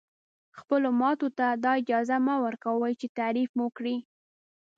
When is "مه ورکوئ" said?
2.25-2.93